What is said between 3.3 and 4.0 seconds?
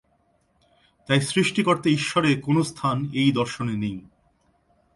দর্শনে নেই।